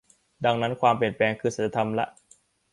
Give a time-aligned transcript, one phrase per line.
[0.45, 2.07] ดังนั้นความเปลี่ยนแปลงคือสัจธรรมล่ะ